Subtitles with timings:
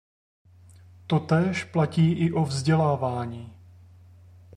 [1.07, 3.53] Totéž platí i o vzdělávání.